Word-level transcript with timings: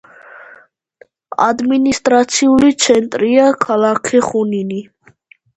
ადმინისტრაციული 1.47 2.71
ცენტრია 2.87 3.47
ქალაქი 3.67 4.23
ხუნინი. 4.31 4.83